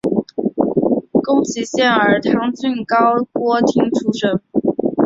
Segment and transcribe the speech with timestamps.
[1.21, 4.41] 宫崎县儿汤郡高锅町出身。